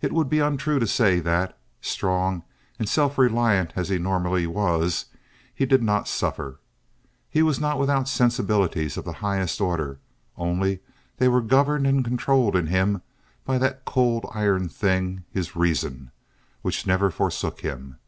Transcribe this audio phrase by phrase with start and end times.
[0.00, 2.44] It would be untrue to say that, strong
[2.78, 5.06] and self reliant as he normally was,
[5.52, 6.60] he did not suffer.
[7.28, 9.98] He was not without sensibilities of the highest order,
[10.36, 10.82] only
[11.16, 13.02] they were governed and controlled in him
[13.44, 16.12] by that cold iron thing, his reason,
[16.62, 17.98] which never forsook him.